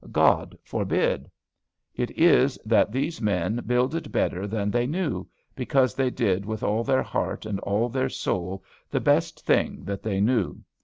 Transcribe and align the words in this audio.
God 0.11 0.57
forbid! 0.63 1.29
It 1.93 2.09
is 2.17 2.57
that 2.65 2.91
these 2.91 3.21
men 3.21 3.61
builded 3.67 4.11
better 4.11 4.47
than 4.47 4.71
they 4.71 4.87
knew, 4.87 5.27
because 5.55 5.93
they 5.93 6.09
did 6.09 6.43
with 6.43 6.63
all 6.63 6.83
their 6.83 7.03
heart 7.03 7.45
and 7.45 7.59
all 7.59 7.87
their 7.87 8.09
soul 8.09 8.63
the 8.89 8.99
best 8.99 9.45
thing 9.45 9.83
that 9.83 10.01
they 10.01 10.19
knew. 10.19 10.63